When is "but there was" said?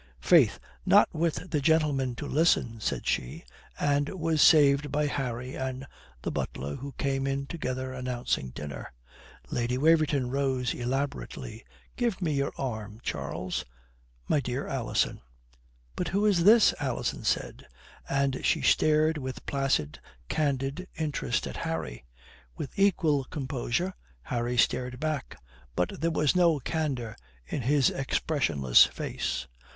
25.75-26.35